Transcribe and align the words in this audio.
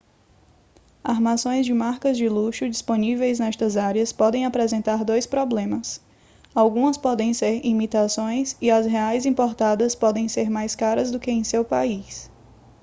armações 1.03 1.63
de 1.63 1.73
marcas 1.75 2.17
de 2.17 2.27
luxo 2.27 2.67
disponíveis 2.67 3.37
nestas 3.37 3.77
áreas 3.77 4.11
podem 4.11 4.47
apresentar 4.47 5.05
dois 5.05 5.27
problemas 5.27 6.01
algumas 6.55 6.97
podem 6.97 7.35
ser 7.35 7.63
imitações 7.63 8.57
e 8.59 8.71
as 8.71 8.87
reais 8.87 9.27
importadas 9.27 9.93
podem 9.93 10.27
ser 10.27 10.49
mais 10.49 10.73
caras 10.73 11.11
do 11.11 11.19
que 11.19 11.29
em 11.29 11.43
seu 11.43 11.63
país 11.63 12.31